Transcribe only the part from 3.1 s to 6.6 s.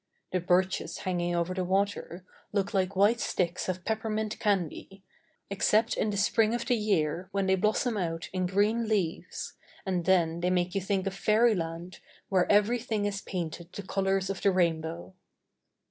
sticks of peppermint candy, except in the spring